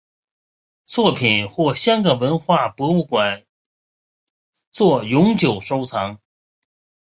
[0.85, 3.45] 作品获香港文化博物馆
[4.71, 6.19] 作永久收藏。